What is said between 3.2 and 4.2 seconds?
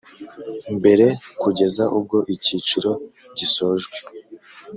gisojwe